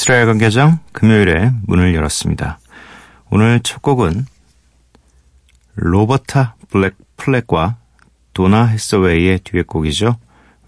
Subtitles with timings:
[0.00, 2.58] 미쓰라의 야간개장 금요일에 문을 열었습니다.
[3.28, 4.24] 오늘 첫 곡은
[5.74, 7.76] 로버타 블랙 플랙과
[8.32, 10.16] 도니 해서웨이의 듀엣곡이죠.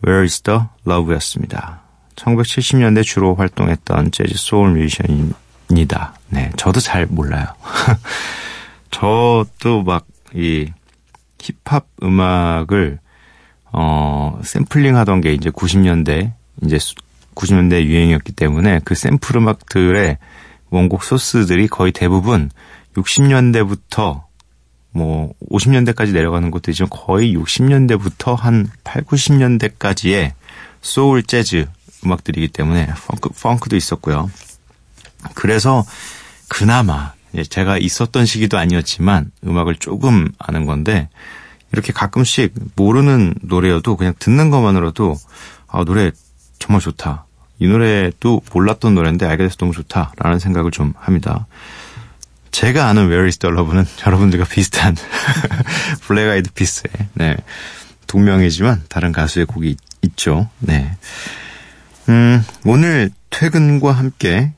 [0.05, 1.81] Where is the Love였습니다.
[2.17, 6.15] 1970년대 주로 활동했던 재즈 소울 뮤지션입니다.
[6.29, 7.47] 네, 저도 잘 몰라요.
[8.91, 10.71] 저도 막 이
[11.39, 12.99] 힙합 음악을
[13.73, 16.79] 어 샘플링 하던 게 이제 90년대 이제
[17.35, 20.19] 90년대 유행이었기 때문에 그 샘플 음악들의
[20.71, 22.51] 원곡 소스들이 거의 대부분
[22.97, 24.25] 60년대부터
[24.93, 30.33] 뭐 50년대까지 내려가는 것도 있지만 거의 60년대부터 한 8, 90년대까지의
[30.81, 31.67] 소울 재즈
[32.05, 34.31] 음악들이기 때문에 펑크, 펑크도 있었고요.
[35.35, 35.85] 그래서
[36.49, 37.13] 그나마
[37.49, 41.09] 제가 있었던 시기도 아니었지만 음악을 조금 아는 건데
[41.73, 45.17] 이렇게 가끔씩 모르는 노래여도 그냥 듣는 것만으로도
[45.69, 46.11] 아, 노래
[46.63, 47.27] 정말 좋다.
[47.59, 51.49] 이 노래도 몰랐던 노래인데 알게 돼서 너무 좋다라는 생각을 좀 합니다.
[52.53, 54.95] 제가 아는 Where is the Love는 여러분들과 비슷한
[56.07, 57.37] 블랙 아이드 피스의 네.
[58.07, 60.49] 동명이지만 다른 가수의 곡이 있죠.
[60.61, 60.97] 네.
[62.09, 64.53] 음, 오늘 퇴근과 함께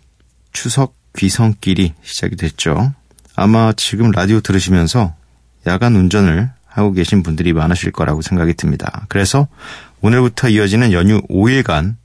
[0.53, 2.93] 추석 귀성길이 시작이 됐죠.
[3.35, 5.15] 아마 지금 라디오 들으시면서
[5.67, 9.07] 야간 운전을 하고 계신 분들이 많으실 거라고 생각이 듭니다.
[9.09, 9.49] 그래서
[10.05, 11.97] 오늘부터 이어지는 연휴 5일간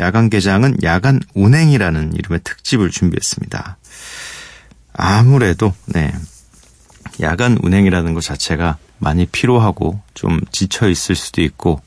[0.00, 3.76] 야간 개장은 야간 운행이라는 이름의 특집을 준비했습니다.
[4.92, 6.12] 아무래도 네
[7.20, 11.80] 야간 운행이라는 것 자체가 많이 피로하고 좀 지쳐 있을 수도 있고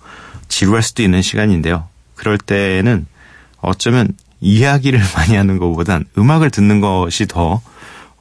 [0.47, 1.89] 지루할 수도 있는 시간인데요.
[2.15, 3.05] 그럴 때에는
[3.57, 7.61] 어쩌면 이야기를 많이 하는 것보단 음악을 듣는 것이 더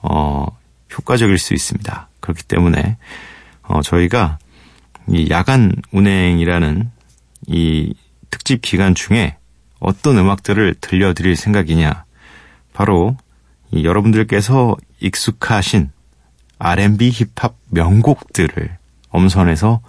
[0.03, 0.47] 어,
[0.93, 2.09] 효과적일 수 있습니다.
[2.19, 2.97] 그렇기 때문에
[3.63, 4.39] 어, 저희가
[5.07, 6.91] 이 야간 운행이라는
[7.47, 7.95] 이
[8.31, 9.37] 특집 기간 중에
[9.81, 12.05] 어떤 음악들을 들려드릴 생각이냐.
[12.73, 13.17] 바로
[13.73, 15.91] 여러분들께서 익숙하신
[16.59, 18.77] R&B 힙합 명곡들을
[19.11, 19.81] 엄선해서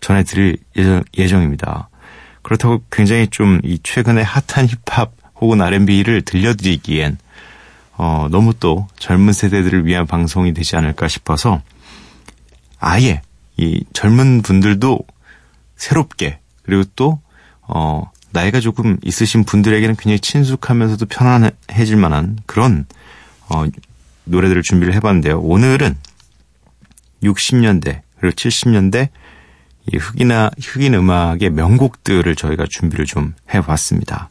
[0.00, 0.58] 전해드릴
[1.16, 1.88] 예정, 입니다
[2.42, 7.18] 그렇다고 굉장히 좀 이 최근에 핫한 힙합 혹은 R&B를 들려드리기엔
[7.98, 11.62] 어, 너무 또 젊은 세대들을 위한 방송이 되지 않을까 싶어서
[12.78, 13.22] 아예
[13.56, 15.00] 이 젊은 분들도
[15.76, 17.20] 새롭게 그리고 또
[17.62, 22.84] 어, 나이가 조금 있으신 분들에게는 굉장히 친숙하면서도 편안해질 만한 그런
[23.48, 23.64] 어,
[24.24, 25.38] 노래들을 준비를 해봤는데요.
[25.40, 25.96] 오늘은
[27.22, 29.08] 60년대 그리고 70년대
[29.92, 34.28] 이 흑이나 흑인 음악의 명곡들을 저희가 준비를 좀 해봤습니다.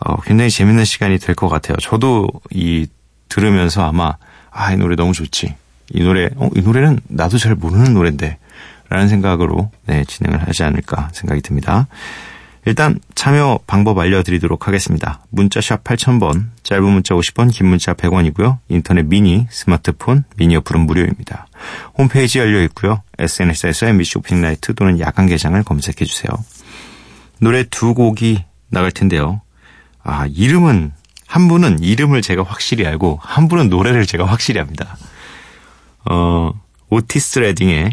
[0.00, 1.76] 어, 굉장히 재밌는 시간이 될 것 같아요.
[1.78, 2.86] 저도 이
[3.28, 4.16] 들으면서 아마
[4.50, 5.54] 아 이 노래 너무 좋지.
[5.92, 8.38] 이 노래 어, 이 노래는 나도 잘 모르는 노래인데
[8.88, 11.88] 라는 생각으로 네, 진행을 하지 않을까 생각이 듭니다.
[12.66, 15.20] 일단 참여 방법 알려드리도록 하겠습니다.
[15.30, 18.58] 문자샵 8000번, 짧은 문자 50원, 긴 문자 100원이고요.
[18.68, 21.46] 인터넷 미니, 스마트폰, 미니 어플은 무료입니다.
[21.96, 23.02] 홈페이지 열려 있고요.
[23.18, 26.32] SNS에서 MBC 쇼핑라이트 또는 야간 개장을 검색해 주세요.
[27.38, 29.42] 노래 두 곡이 나갈 텐데요.
[30.02, 30.90] 아, 이름은
[31.28, 34.96] 한 분은 이름을 제가 확실히 알고 한 분은 노래를 제가 확실히 합니다.
[36.04, 36.52] 어,
[36.88, 37.92] 오티스 레딩의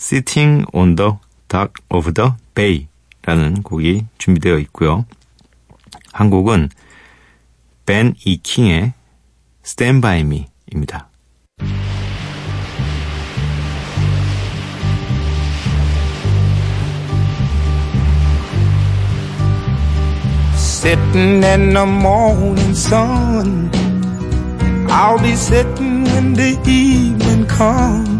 [0.00, 2.88] Sitting on the Dock of the Bay
[3.22, 5.04] 라는 곡이 준비되어 있고요.
[6.14, 6.70] 한 곡은
[7.84, 8.94] 벤 이킹의
[9.62, 11.10] Stand By Me입니다.
[20.56, 23.70] Sitting in the morning sun
[24.88, 28.19] I'll be sitting when the evening comes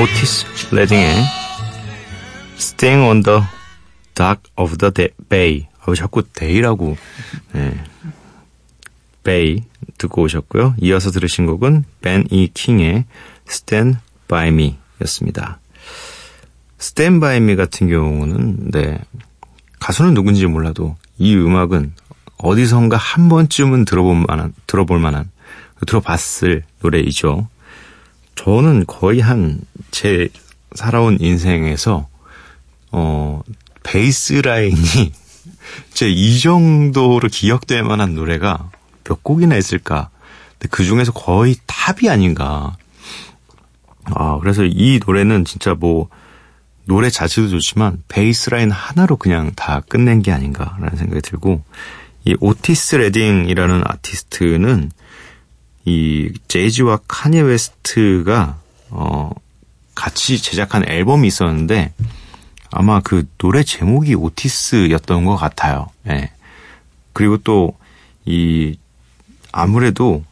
[0.00, 1.16] 오티스 레딩의
[2.56, 3.40] Staying on the
[4.14, 5.66] Dock of the Bay.
[5.84, 6.96] 아, 자꾸 day라고.
[7.52, 7.84] 네.
[9.22, 9.62] Bay
[9.98, 10.76] 듣고 오셨고요.
[10.80, 12.48] 이어서 들으신 곡은 Ben E.
[12.54, 13.04] King의
[13.48, 13.98] Stand
[14.28, 15.60] By Me 였습니다.
[16.80, 18.98] Stand By Me 같은 경우는, 네.
[19.78, 21.92] 가수는 누군지 몰라도 이 음악은
[22.38, 25.30] 어디선가 한 번쯤은 들어볼 만한, 들어볼 만한,
[25.86, 27.48] 들어봤을 노래이죠.
[28.34, 29.60] 저는 거의 한
[29.92, 30.28] 제
[30.74, 32.08] 살아온 인생에서
[32.90, 33.42] 어,
[33.84, 34.74] 베이스 라인이
[35.94, 38.70] 제 이 정도로 기억될 만한 노래가
[39.04, 40.08] 몇 곡이나 있을까.
[40.58, 42.76] 근데 그 중에서 거의 탑이 아닌가.
[44.04, 46.08] 아, 그래서 이 노래는 진짜 뭐,
[46.86, 51.62] 노래 자체도 좋지만 베이스 라인 하나로 그냥 다 끝낸 게 아닌가라는 생각이 들고,
[52.24, 54.90] 이 오티스 레딩이라는 아티스트는
[55.84, 58.58] 이 제이지와 카니예 웨스트가
[58.90, 59.30] 어
[59.94, 61.92] 같이 제작한 앨범이 있었는데
[62.72, 65.88] 아마 그 노래 제목이 오티스였던 것 같아요.
[66.08, 66.30] 예.
[67.12, 67.76] 그리고 또,
[68.24, 68.78] 이,
[69.52, 70.24] 아무래도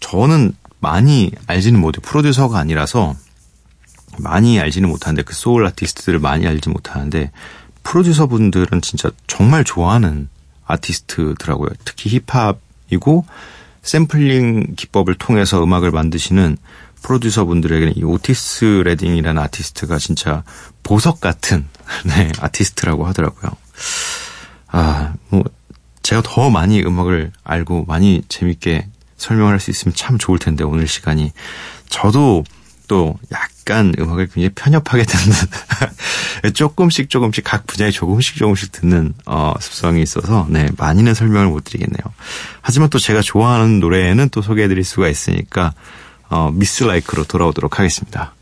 [0.00, 2.00] 저는 많이 알지는 못해요.
[2.02, 3.14] 프로듀서가 아니라서
[4.18, 7.30] 많이 알지는 못하는데 그 소울 아티스트들을 많이 알지 못하는데
[7.82, 10.28] 프로듀서 분들은 진짜 정말 좋아하는
[10.64, 11.70] 아티스트더라고요.
[11.84, 13.26] 특히 힙합이고
[13.82, 16.56] 샘플링 기법을 통해서 음악을 만드시는
[17.02, 20.44] 프로듀서 분들에게는 이 오티스 레딩이라는 아티스트가 진짜
[20.82, 21.66] 보석 같은
[22.06, 23.50] 네, 아티스트라고 하더라고요.
[24.68, 25.42] 아, 뭐
[26.02, 28.86] 제가 더 많이 음악을 알고 많이 재밌게
[29.16, 31.32] 설명할 수 있으면 참 좋을 텐데 오늘 시간이
[31.88, 32.44] 저도
[32.88, 35.36] 또 약간 음악을 굉장히 편협하게 듣는
[36.54, 42.02] 조금씩 조금씩 각 분야에 조금씩 조금씩 듣는 어, 습성이 있어서 네 많이는 설명을 못 드리겠네요.
[42.60, 45.72] 하지만 또 제가 좋아하는 노래는 또 소개해드릴 수가 있으니까
[46.28, 48.34] 어, 미스 라이크로 돌아오도록 하겠습니다.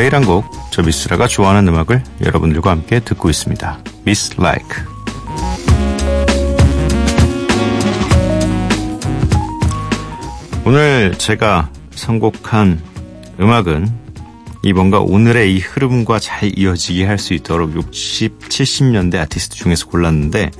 [0.00, 3.80] 매일 한 곡, 저 미스라가 좋아하는 음악을 여러분들과 함께 듣고 있습니다.
[4.06, 4.82] 미스 라이크.
[10.64, 12.80] 오늘 제가 선곡한
[13.40, 13.92] 음악은
[14.62, 20.50] 이 뭔가 오늘의 이 흐름과 잘 이어지게 할 수 있도록 60, 70년대 아티스트 중에서 골랐는데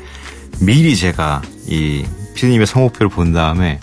[0.61, 2.05] 미리 제가 이
[2.35, 3.81] 피디님의 성곡표를 본 다음에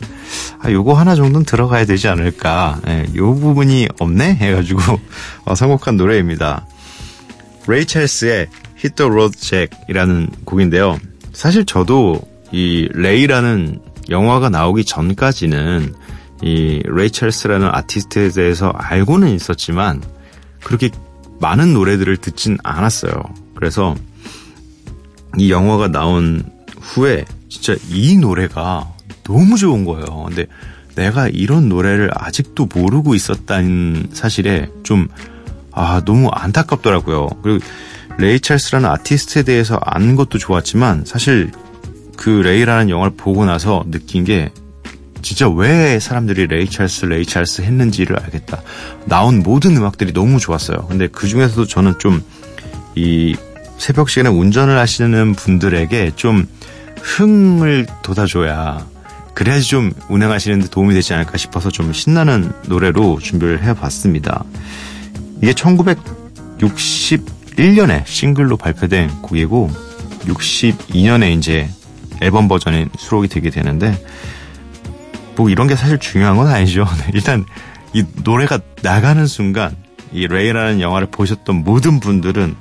[0.59, 2.79] 아, 요거 하나 정도는 들어가야 되지 않을까.
[2.87, 4.35] 예, 요 부분이 없네?
[4.35, 4.81] 해가지고
[5.45, 6.65] 어, 선곡한 노래입니다.
[7.67, 8.47] 레이 찰스의
[8.77, 10.99] Hit the Road Jack이라는 곡인데요.
[11.33, 13.79] 사실 저도 이 레이라는
[14.09, 15.93] 영화가 나오기 전까지는
[16.41, 20.01] 이 레이 찰스라는 아티스트에 대해서 알고는 있었지만
[20.63, 20.89] 그렇게
[21.39, 23.13] 많은 노래들을 듣진 않았어요.
[23.55, 23.95] 그래서
[25.37, 26.43] 이 영화가 나온
[26.79, 28.87] 후에 진짜 이 노래가
[29.27, 30.25] 너무 좋은 거예요.
[30.27, 30.45] 근데
[30.95, 35.07] 내가 이런 노래를 아직도 모르고 있었다는 사실에 좀,
[35.71, 37.29] 아, 너무 안타깝더라고요.
[37.43, 37.63] 그리고
[38.17, 41.51] 레이 찰스라는 아티스트에 대해서 아는 것도 좋았지만 사실
[42.15, 44.49] 그 레이라는 영화를 보고 나서 느낀 게
[45.21, 48.63] 진짜 왜 사람들이 레이 찰스, 레이 찰스 했는지를 알겠다.
[49.05, 50.87] 나온 모든 음악들이 너무 좋았어요.
[50.87, 52.23] 근데 그 중에서도 저는 좀
[52.97, 53.35] 이
[53.77, 56.47] 새벽 시간에 운전을 하시는 분들에게 좀
[57.03, 58.87] 흥을 돋아줘야
[59.37, 64.43] 그래야지 좀 운행하시는데 도움이 되지 않을까 싶어서 좀 신나는 노래로 준비를 해봤습니다.
[65.43, 69.69] 이게 1961년에 싱글로 발표된 곡이고
[70.21, 71.69] 62년에 이제
[72.19, 74.03] 앨범 버전이 수록이 되게 되는데
[75.35, 76.87] 뭐 이런 게 사실 중요한 건 아니죠.
[77.13, 77.45] 일단
[77.93, 79.75] 이 노래가 나가는 순간
[80.11, 82.55] 이 레이라는 영화를 보셨던 모든 분들은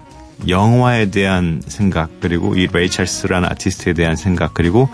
[0.47, 4.91] 영화에 대한 생각 그리고 이 레이 찰스라는 아티스트에 대한 생각 그리고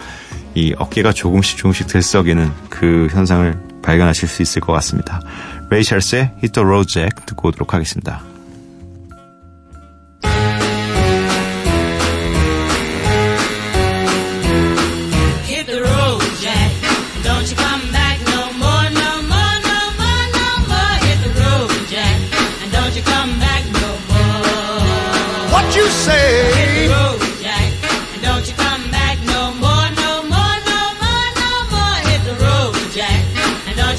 [0.55, 5.21] 이 어깨가 조금씩 조금씩 들썩이는 그 현상을 발견하실 수 있을 것 같습니다.
[5.71, 8.32] 레이 찰스의 Hit the Road Jack 듣고 오도록 하겠습니다.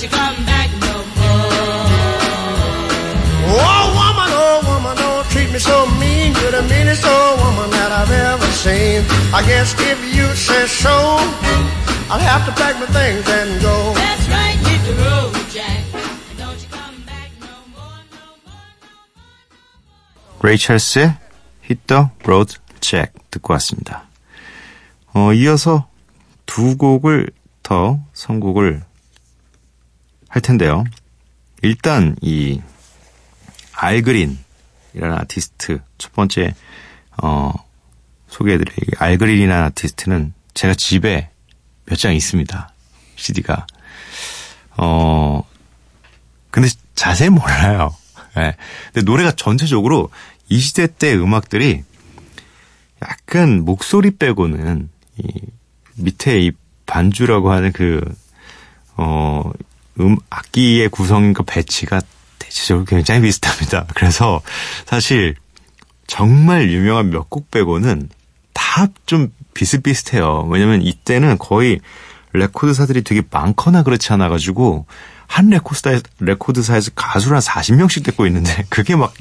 [0.04, 1.84] You come back no more.
[3.56, 6.36] Oh woman, oh woman, don't treat me so mean.
[6.40, 9.00] You're the meanest old woman that I've ever seen.
[9.34, 10.92] I guess if you say so,
[12.12, 13.94] I'll have to pack my things and go.
[13.96, 15.80] That's right, hit the road, Jack.
[15.96, 18.64] And don't you come back no more, no more.
[20.44, 21.16] 레이 찰스의
[21.64, 24.04] Hit the Road Jack 듣고 왔습니다.
[25.14, 25.88] 어, 이어서
[26.46, 27.30] 두 곡을
[27.62, 28.84] 더 선곡을
[30.34, 30.84] 할 텐데요.
[31.62, 32.60] 일단 이
[33.74, 34.40] 알그린이라는
[34.96, 36.56] 아티스트 첫 번째
[37.22, 37.54] 어,
[38.30, 41.30] 소개해드릴 이 알그린이라는 아티스트는 제가 집에
[41.86, 42.74] 몇 장 있습니다.
[43.16, 43.68] CD가.
[44.78, 45.44] 어,
[46.50, 47.96] 근데 자세히 몰라요.
[48.38, 48.56] 예.
[48.92, 50.10] 근데 노래가 전체적으로
[50.50, 51.84] 이 시대 때 음악들이
[53.04, 55.28] 약간 목소리 빼고는 이
[55.98, 56.52] 밑에 이
[56.88, 58.02] 반주라고 하는 그,
[58.98, 59.52] 어,
[60.00, 62.02] 음, 악기의 구성과 배치가
[62.40, 63.86] 대체적으로 굉장히 비슷합니다.
[63.96, 64.42] 그래서
[64.86, 65.36] 사실
[66.08, 68.10] 정말 유명한 몇 곡 빼고는
[68.54, 70.48] 다 좀 비슷비슷해요.
[70.50, 71.80] 왜냐면 이때는 거의
[72.34, 74.88] 레코드사들이 되게 많거나 그렇지 않아가지고
[75.28, 79.14] 한 레코드사, 레코드사에서 가수를 한 40명씩 데리고 있는데 그게 막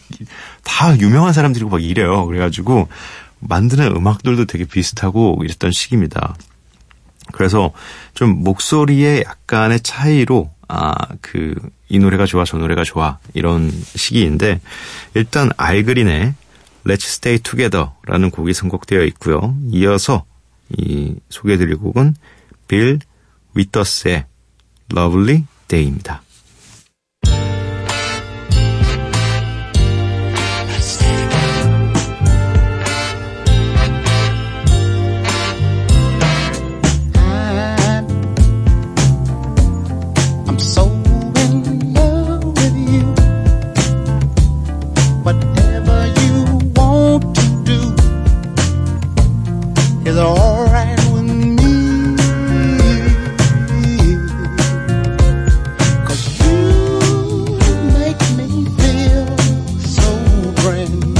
[0.64, 2.24] 다 유명한 사람들이고 막 이래요.
[2.26, 2.88] 그래가지고
[3.40, 6.34] 만드는 음악들도 되게 비슷하고 이랬던 시기입니다.
[7.32, 7.72] 그래서
[8.14, 11.54] 좀 목소리의 약간의 차이로 아, 그,
[11.90, 14.62] 이 노래가 좋아, 저 노래가 좋아, 이런 시기인데,
[15.12, 16.32] 일단 알그린의
[16.86, 19.54] Let's Stay Together 라는 곡이 선곡되어 있고요.
[19.70, 20.24] 이어서
[20.70, 22.14] 이 소개해드릴 곡은
[22.68, 23.00] 빌
[23.54, 24.24] 위터스의
[24.90, 26.22] Lovely Day입니다.
[60.62, 61.11] So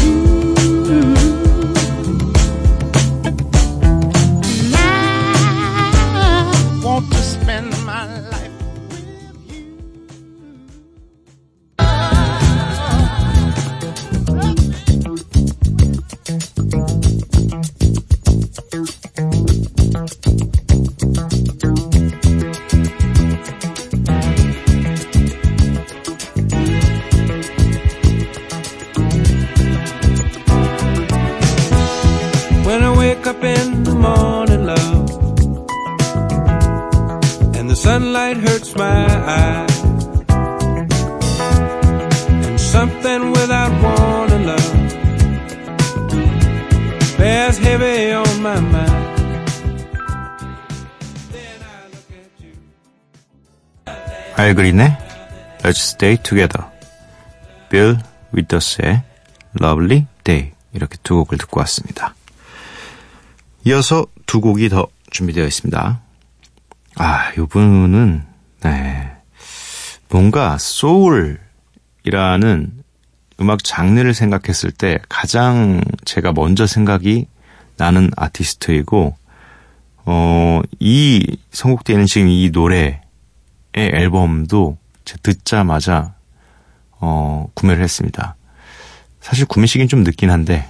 [47.22, 49.12] bears heavy on my mind.
[54.34, 54.98] 알그린의
[55.58, 56.68] Let's Stay Together,
[57.70, 57.96] 빌
[58.32, 59.04] 위터스의
[59.60, 62.16] Lovely Day 이렇게 두 곡을 듣고 왔습니다.
[63.66, 66.00] 이어서 두 곡이 더 준비되어 있습니다.
[66.96, 68.24] 아, 요 분은
[68.62, 69.12] 네.
[70.08, 71.42] 뭔가 소울이라는
[73.42, 77.26] 음악 장르를 생각했을 때 가장 제가 먼저 생각이
[77.76, 79.16] 나는 아티스트이고
[80.04, 83.00] 어, 이 선곡되는 지금 이 노래의
[83.74, 84.78] 앨범도
[85.22, 86.14] 듣자마자
[86.92, 88.36] 어, 구매를 했습니다.
[89.20, 90.68] 사실 구매 시기는 좀 늦긴 한데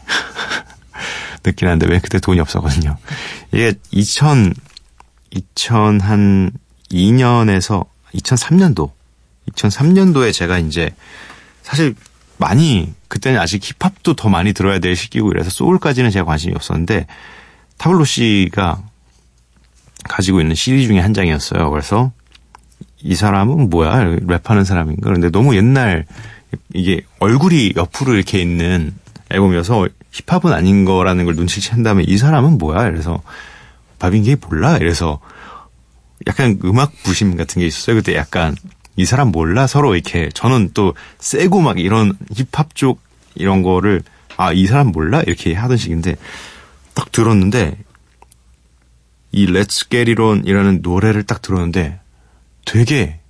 [1.44, 2.96] 늦긴 한데 왜 그때 돈이 없었거든요.
[3.52, 4.54] 이게 2000
[5.32, 6.52] 2000한
[6.90, 8.90] 2년에서 2003년도
[9.52, 10.94] 2003년도에 제가 이제
[11.62, 11.94] 사실
[12.42, 17.06] 많이 그때는 아직 힙합도 더 많이 들어야 될 시기고 이래서 소울까지는 제가 관심이 없었는데
[17.78, 18.82] 타블로 씨가
[20.04, 21.70] 가지고 있는 CD 중에 한 장이었어요.
[21.70, 22.10] 그래서
[22.98, 26.04] 이 사람은 뭐야 랩하는 사람인가 그런데 너무 옛날
[26.74, 28.92] 이게 얼굴이 옆으로 이렇게 있는
[29.30, 32.82] 앨범이어서 힙합은 아닌 거라는 걸 눈치챈 다음에 이 사람은 뭐야?
[32.90, 33.22] 그래서
[34.00, 34.76] 바빈게이 몰라?
[34.78, 35.20] 이래서
[36.26, 37.96] 약간 음악 부심 같은 게 있었어요.
[37.96, 38.56] 그때 약간
[38.96, 39.66] 이 사람 몰라?
[39.66, 43.00] 서로 이렇게 저는 또 세고 막 이런 힙합 쪽
[43.34, 44.02] 이런 거를
[44.36, 45.22] 아, 이 사람 몰라?
[45.22, 46.16] 이렇게 하던 식인데
[46.94, 47.78] 딱 들었는데
[49.32, 52.00] 이 Let's Get It On이라는 노래를 딱 들었는데
[52.64, 53.20] 되게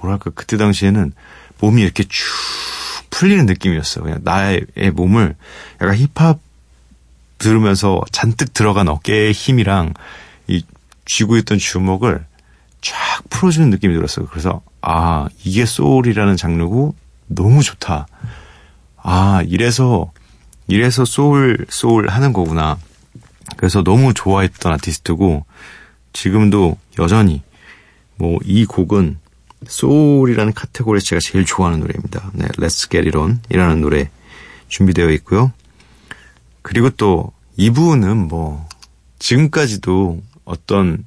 [0.00, 1.12] 뭐랄까 그때 당시에는
[1.60, 2.24] 몸이 이렇게 쭉
[3.10, 4.04] 풀리는 느낌이었어요.
[4.04, 5.36] 그냥 나의 몸을
[5.80, 6.40] 약간 힙합
[7.38, 9.94] 들으면서 잔뜩 들어간 어깨의 힘이랑
[10.46, 10.64] 이
[11.04, 12.24] 쥐고 있던 주먹을
[12.80, 12.96] 쫙
[13.30, 14.26] 풀어주는 느낌이 들었어요.
[14.26, 16.94] 그래서 아 이게 소울이라는 장르고
[17.28, 18.06] 너무 좋다.
[18.96, 20.12] 아 이래서
[20.66, 22.78] 이래서 소울 소울 하는 거구나.
[23.56, 25.44] 그래서 너무 좋아했던 아티스트고
[26.12, 27.42] 지금도 여전히
[28.16, 29.18] 뭐 이 곡은
[29.66, 32.30] 소울이라는 카테고리에서 제가 제일 좋아하는 노래입니다.
[32.34, 34.10] 네, Let's Get It On 이라는 노래
[34.68, 35.52] 준비되어 있고요.
[36.62, 38.68] 그리고 또 이분은 뭐
[39.18, 41.04] 지금까지도 어떤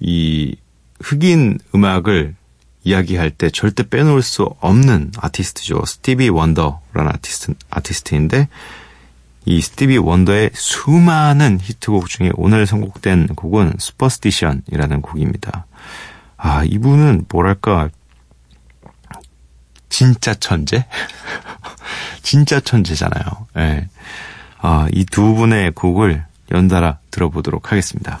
[0.00, 0.56] 이
[1.04, 2.34] 흑인 음악을
[2.82, 5.84] 이야기할 때 절대 빼놓을 수 없는 아티스트죠.
[5.86, 8.48] 스티비 원더라는 아티스트, 아티스트인데
[9.46, 15.66] 이 스티비 원더의 수많은 히트곡 중에 오늘 선곡된 곡은 Superstition이라는 곡입니다.
[16.38, 17.90] 아, 이분은 뭐랄까
[19.90, 20.86] 진짜 천재?
[22.22, 23.24] 진짜 천재잖아요.
[23.56, 23.60] 예.
[23.60, 23.88] 네.
[24.60, 28.20] 아, 이 두 분의 곡을 연달아 들어보도록 하겠습니다.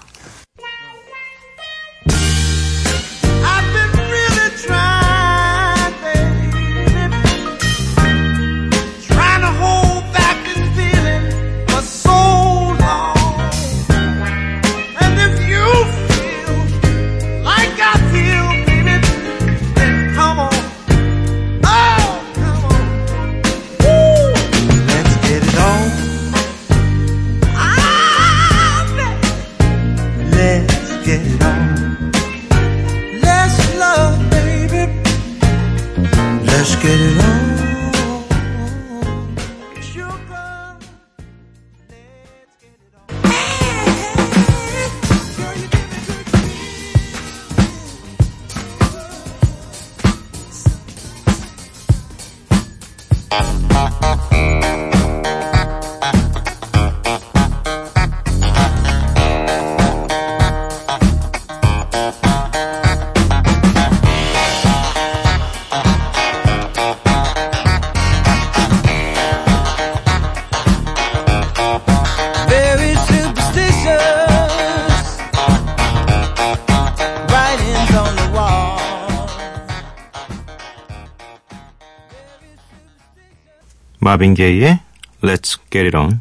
[84.04, 84.80] 마빈 게이의
[85.22, 86.20] Let's Get It On,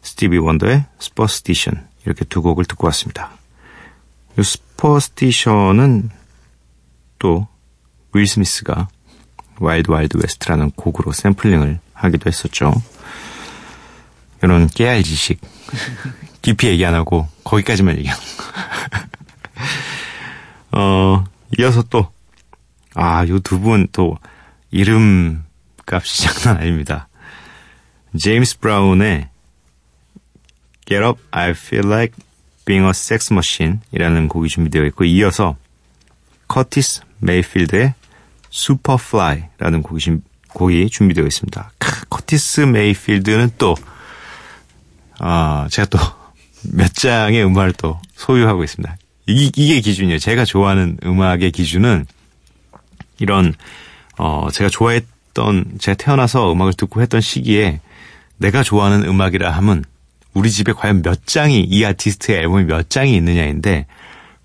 [0.00, 3.32] 스티비 원더의 Superstition 이렇게 두 곡을 듣고 왔습니다.
[4.38, 6.10] 이 Superstition은
[7.18, 7.48] 또
[8.12, 8.86] 윌 스미스가
[9.58, 12.72] Wild Wild West라는 곡으로 샘플링을 하기도 했었죠.
[14.44, 15.40] 이런 깨알 지식
[16.42, 18.22] 깊이 얘기 안 하고 거기까지만 얘기하는
[20.70, 20.78] 거.
[20.78, 21.24] 어,
[21.58, 22.08] 이어서 또
[22.94, 24.16] 아, 요 두 분 또
[24.70, 25.44] 이름
[25.90, 27.08] 값이 장난 아닙니다.
[28.18, 29.28] 제임스 브라운의
[30.86, 32.16] Get Up, I Feel Like
[32.64, 35.56] Being a Sex Machine 이라는 곡이 준비되어 있고 이어서
[36.48, 37.94] 커티스 메이필드의
[38.52, 41.72] Superfly라는 곡이, 준- 곡이 준비되어 있습니다.
[41.78, 43.76] 크, 커티스 메이필드는 또
[45.18, 45.98] 아, 제가 또
[46.72, 48.96] 몇 장의 음악을 또 소유하고 있습니다.
[49.26, 50.18] 이, 이게 기준이에요.
[50.18, 52.06] 제가 좋아하는 음악의 기준은
[53.18, 53.54] 이런
[54.18, 55.08] 어 제가 좋아했던
[55.78, 57.80] 제가 태어나서 음악을 듣고 했던 시기에
[58.36, 59.84] 내가 좋아하는 음악이라 함은
[60.34, 63.86] 우리 집에 과연 몇 장이 이 아티스트의 앨범이 몇 장이 있느냐인데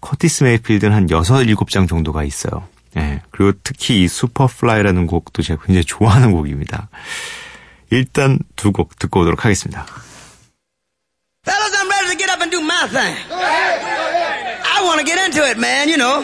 [0.01, 2.67] 커티스 메이필드는 한 6, 7장 정도가 있어요.
[2.97, 3.21] 예.
[3.31, 6.89] 그리고 특히 이 Superfly라는 곡도 제가 굉장히 좋아하는 곡입니다.
[7.91, 9.85] 일단 두 곡 듣고 오도록 하겠습니다.
[11.45, 13.15] Fellas, I'm ready to get up and do my thing.
[13.31, 16.23] I want to get into it, man, you know.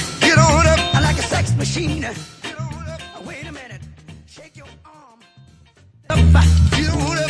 [1.73, 2.05] machine.
[2.59, 3.81] Oh, wait a minute.
[4.27, 5.21] Shake your arm.
[6.09, 7.27] Get up.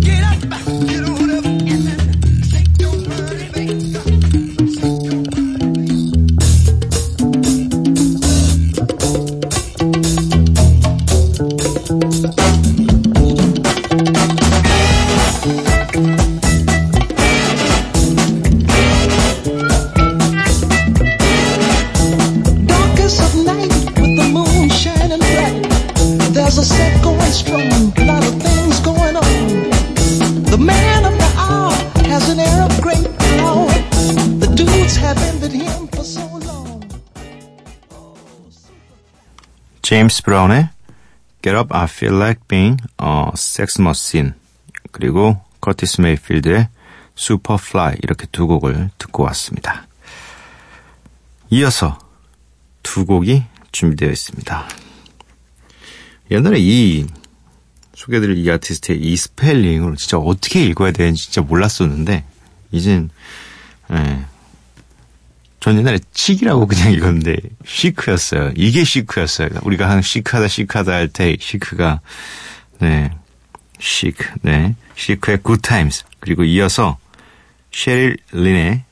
[0.00, 0.44] Get up.
[0.86, 1.23] Get up.
[40.34, 40.68] 브라운의
[41.42, 44.32] Get Up, I Feel Like Being a Sex Machine
[44.90, 46.70] 그리고 커티스 메이필드의
[47.16, 49.86] Superfly 이렇게 두 곡을 듣고 왔습니다.
[51.50, 52.00] 이어서
[52.82, 54.68] 두 곡이 준비되어 있습니다.
[56.32, 57.06] 옛날에 이
[57.94, 62.24] 소개드릴 이 아티스트의 이 스펠링을 진짜 어떻게 읽어야 되는지 진짜 몰랐었는데
[62.72, 63.08] 이젠
[63.92, 64.24] 예.
[65.64, 68.52] 전 옛날에 칙이라고 그냥 읽었는데 시크였어요.
[68.54, 69.48] 이게 시크였어요.
[69.62, 72.02] 우리가 한 시크하다 시크하다 할 때 시크가
[72.80, 73.10] 네
[73.80, 76.98] 시크 네 시크의 Good Times 그리고 이어서
[77.72, 78.82] 셰릴 린의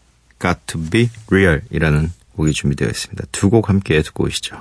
[0.41, 3.25] Got to Be Real 이라는 곡이 준비되어 있습니다.
[3.33, 4.57] 두 곡 함께 듣고 오시죠.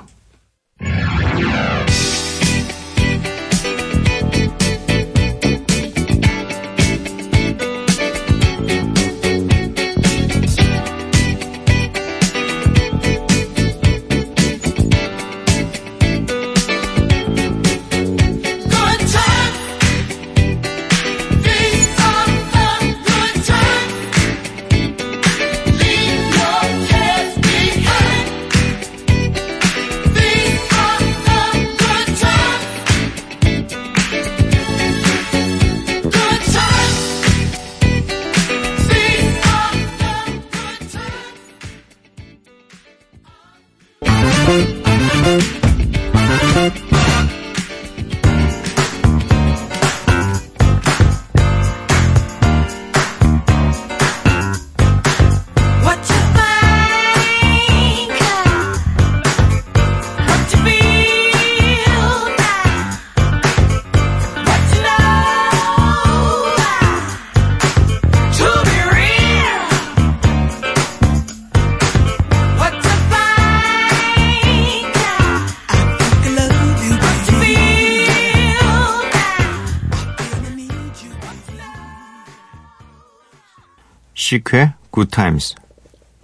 [84.40, 85.56] Good Times,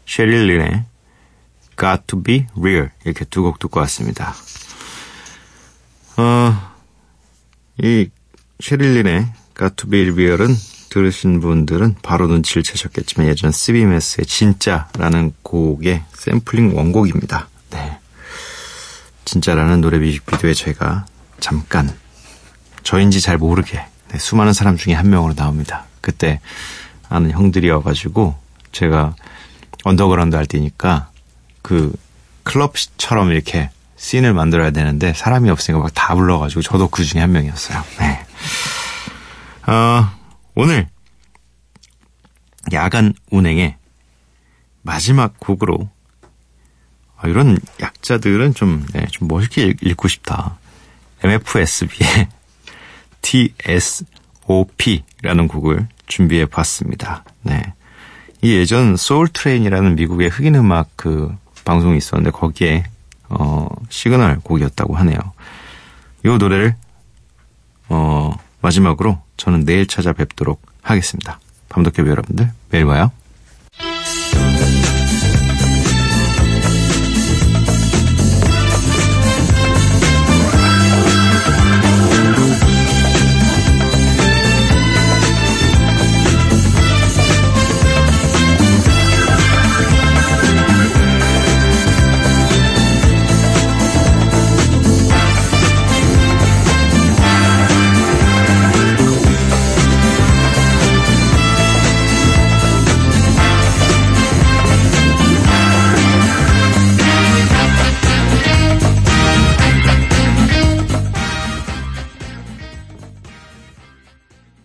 [0.05, 0.85] 셰릴 린의
[1.77, 4.33] Got to Be Real 이렇게 두 곡 듣고 왔습니다.
[6.17, 6.73] 어,
[7.81, 8.09] 이
[8.59, 10.55] 셰릴 린의 Got to Be Real은
[10.89, 17.49] 들으신 분들은 바로 눈치를 채셨겠지만 예전 스비메스의 진짜라는 곡의 샘플링 원곡입니다.
[17.71, 17.99] 네.
[19.25, 21.05] 진짜라는 노래 뮤직비디오에 제가
[21.41, 21.93] 잠깐
[22.83, 25.85] 저인지 잘 모르게 네, 수많은 사람 중에 한 명으로 나옵니다.
[25.99, 26.39] 그때
[27.09, 28.35] 아는 형들이어가지고
[28.71, 29.15] 제가
[29.83, 31.09] 언더그라운드 할 때니까
[31.61, 31.93] 그
[32.43, 37.83] 클럽처럼 이렇게 씬을 만들어야 되는데 사람이 없으니까 막 다 불러가지고 저도 그 중에 한 명이었어요.
[37.99, 38.25] 네.
[39.71, 40.09] 어,
[40.55, 40.87] 오늘
[42.73, 43.75] 야간 운행의
[44.83, 45.89] 마지막 곡으로
[47.17, 50.57] 아, 이런 약자들은 좀, 네, 좀 멋있게 읽- 읽고 싶다.
[51.23, 52.27] MFSB의
[54.47, 57.23] TSOP라는 곡을 준비해 봤습니다.
[57.43, 57.73] 네.
[58.41, 62.85] 이 예전 Soul Train이라는 미국의 흑인 음악 그 방송이 있었는데 거기에
[63.29, 65.17] 어 시그널 곡이었다고 하네요.
[66.25, 66.75] 이 노래를
[67.89, 71.39] 어 마지막으로 저는 내일 찾아뵙도록 하겠습니다.
[71.69, 73.11] 밤도깨비 여러분들 내일 봐요.